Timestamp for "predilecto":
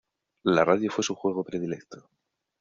1.43-2.09